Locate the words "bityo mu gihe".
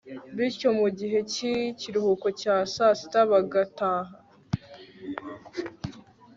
0.35-1.17